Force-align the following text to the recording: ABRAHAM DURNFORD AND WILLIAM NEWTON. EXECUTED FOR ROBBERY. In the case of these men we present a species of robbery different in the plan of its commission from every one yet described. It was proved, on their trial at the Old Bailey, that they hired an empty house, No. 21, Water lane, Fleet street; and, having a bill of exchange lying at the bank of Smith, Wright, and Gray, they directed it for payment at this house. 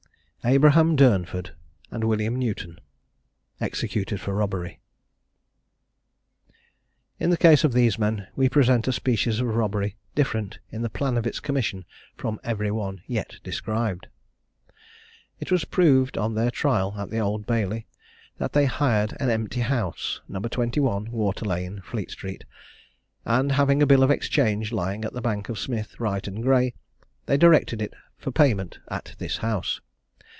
ABRAHAM 0.43 0.95
DURNFORD 0.95 1.51
AND 1.91 2.03
WILLIAM 2.03 2.39
NEWTON. 2.39 2.79
EXECUTED 3.59 4.19
FOR 4.19 4.33
ROBBERY. 4.33 4.79
In 7.19 7.29
the 7.29 7.37
case 7.37 7.63
of 7.63 7.73
these 7.73 7.99
men 7.99 8.25
we 8.35 8.49
present 8.49 8.87
a 8.87 8.91
species 8.91 9.39
of 9.39 9.45
robbery 9.53 9.97
different 10.15 10.57
in 10.71 10.81
the 10.81 10.89
plan 10.89 11.15
of 11.15 11.27
its 11.27 11.39
commission 11.39 11.85
from 12.17 12.39
every 12.43 12.71
one 12.71 13.03
yet 13.05 13.35
described. 13.43 14.07
It 15.39 15.51
was 15.51 15.63
proved, 15.63 16.17
on 16.17 16.33
their 16.33 16.49
trial 16.49 16.95
at 16.97 17.11
the 17.11 17.19
Old 17.19 17.45
Bailey, 17.45 17.85
that 18.39 18.53
they 18.53 18.65
hired 18.65 19.13
an 19.19 19.29
empty 19.29 19.61
house, 19.61 20.21
No. 20.27 20.39
21, 20.41 21.11
Water 21.11 21.45
lane, 21.45 21.81
Fleet 21.85 22.09
street; 22.09 22.45
and, 23.25 23.51
having 23.51 23.83
a 23.83 23.85
bill 23.85 24.01
of 24.01 24.09
exchange 24.09 24.71
lying 24.71 25.05
at 25.05 25.13
the 25.13 25.21
bank 25.21 25.49
of 25.49 25.59
Smith, 25.59 25.99
Wright, 25.99 26.27
and 26.27 26.41
Gray, 26.41 26.73
they 27.27 27.37
directed 27.37 27.79
it 27.79 27.93
for 28.17 28.31
payment 28.31 28.79
at 28.87 29.13
this 29.19 29.37
house. 29.37 29.79